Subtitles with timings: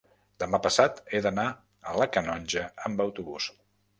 [0.43, 1.43] demà passat he d'anar
[1.91, 3.51] a la Canonja amb autobús.